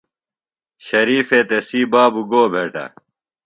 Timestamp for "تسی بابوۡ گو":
1.49-2.43